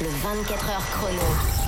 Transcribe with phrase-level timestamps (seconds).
[0.00, 1.20] Le 24 heures chrono.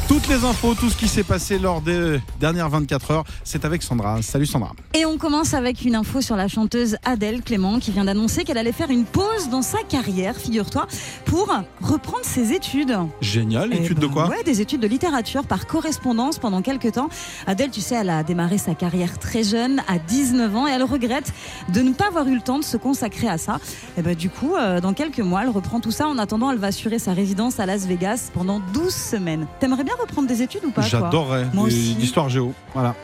[0.08, 3.82] Toutes les infos, tout ce qui s'est passé lors des dernières 24 heures, c'est avec
[3.82, 4.22] Sandra.
[4.22, 4.70] Salut Sandra.
[4.94, 8.58] Et on commence avec une info sur la chanteuse Adèle Clément qui vient d'annoncer qu'elle
[8.58, 10.86] allait faire une pause dans sa carrière, figure-toi,
[11.24, 11.52] pour
[11.82, 12.96] reprendre ses études.
[13.20, 16.92] Génial, Eh études de ben, quoi Ouais, des études de littérature par correspondance pendant quelques
[16.92, 17.08] temps.
[17.48, 20.84] Adèle, tu sais, elle a démarré sa carrière très jeune, à 19 ans, et elle
[20.84, 21.32] regrette
[21.72, 23.58] de ne pas avoir eu le temps de se consacrer à ça.
[23.98, 26.06] Et ben, du coup, euh, dans quelques mois, elle reprend tout ça.
[26.06, 29.46] En attendant, elle va assurer sa résidence à Las Vegas pendant 12 semaines.
[29.60, 31.46] T'aimerais bien reprendre des études ou pas J'adorerais.
[31.54, 31.96] Moi aussi.
[32.28, 32.52] Géo.
[32.74, 32.94] Voilà.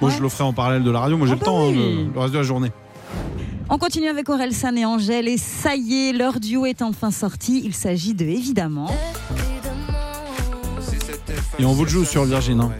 [0.00, 0.16] Moi, Ouais.
[0.16, 1.16] je le ferai en parallèle de la radio.
[1.16, 2.04] Moi, j'ai Ah le bah temps hein, oui.
[2.06, 2.72] le, le reste de la journée.
[3.70, 7.10] On continue avec Aurel San et Angèle et ça y est, leur duo est enfin
[7.10, 7.62] sorti.
[7.64, 8.90] Il s'agit de évidemment.
[11.58, 12.60] Et on vous le joue sur Virgin.
[12.60, 12.70] hein.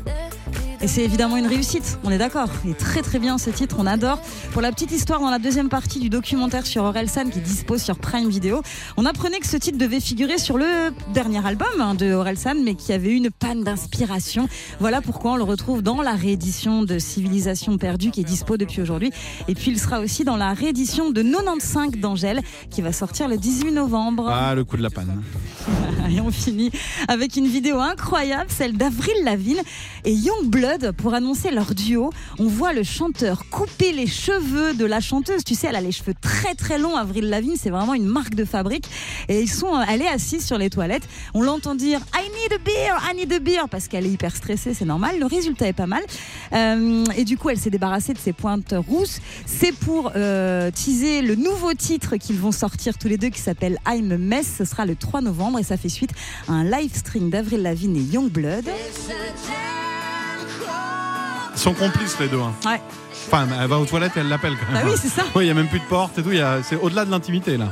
[0.84, 2.50] Et c'est évidemment une réussite, on est d'accord.
[2.62, 4.20] Il est très très bien ce titre, on adore.
[4.52, 7.96] Pour la petite histoire, dans la deuxième partie du documentaire sur Orelsan qui dispose sur
[7.96, 8.60] Prime Video,
[8.98, 12.74] on apprenait que ce titre devait figurer sur le dernier album hein, de Orelsan, mais
[12.74, 14.46] qui avait eu une panne d'inspiration.
[14.78, 18.82] Voilà pourquoi on le retrouve dans la réédition de Civilisation perdue qui est dispo depuis
[18.82, 19.10] aujourd'hui.
[19.48, 23.38] Et puis il sera aussi dans la réédition de 95 d'Angèle qui va sortir le
[23.38, 24.28] 18 novembre.
[24.28, 25.22] Ah, le coup de la panne.
[26.10, 26.70] Et on finit
[27.08, 29.62] avec une vidéo incroyable, celle d'Avril Lavigne
[30.04, 32.10] et Youngblood pour annoncer leur duo.
[32.38, 35.44] On voit le chanteur couper les cheveux de la chanteuse.
[35.44, 36.96] Tu sais, elle a les cheveux très très longs.
[36.96, 38.86] Avril Lavigne, c'est vraiment une marque de fabrique.
[39.28, 41.08] Et ils sont, elle est assise sur les toilettes.
[41.32, 44.34] On l'entend dire I need a beer, I need a beer parce qu'elle est hyper
[44.34, 45.18] stressée, c'est normal.
[45.18, 46.02] Le résultat est pas mal.
[46.52, 49.20] Euh, et du coup, elle s'est débarrassée de ses pointes rousses.
[49.46, 53.78] C'est pour euh, teaser le nouveau titre qu'ils vont sortir tous les deux qui s'appelle
[53.86, 54.54] I'm Mess.
[54.58, 56.10] Ce sera le 3 novembre et ça fait suite
[56.48, 58.64] à un live stream d'Avril Lavigne et Youngblood.
[61.66, 62.40] Ils sont complices, les deux.
[62.40, 62.52] hein.
[62.66, 62.78] Ouais.
[63.26, 64.88] Enfin, elle va aux toilettes et elle l'appelle quand Bah même.
[64.92, 65.22] oui, c'est ça.
[65.34, 66.30] Oui, il n'y a même plus de porte et tout.
[66.30, 67.68] il y a- C'est au-delà de l'intimité, là.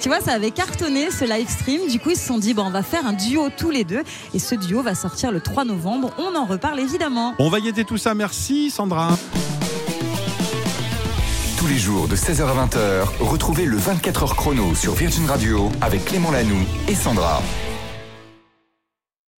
[0.00, 1.82] Tu vois, ça avait cartonné ce live stream.
[1.90, 4.02] Du coup, ils se sont dit, bon, on va faire un duo tous les deux.
[4.32, 6.12] Et ce duo va sortir le 3 novembre.
[6.16, 7.34] On en reparle évidemment.
[7.38, 8.14] On va guetter tout ça.
[8.14, 9.10] Merci, Sandra.
[11.58, 16.04] Tous les jours de 16h à 20h, retrouvez le 24h chrono sur Virgin Radio avec
[16.06, 17.42] Clément Lanoux et Sandra.